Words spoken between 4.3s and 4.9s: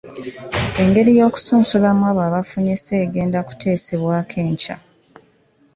enkya.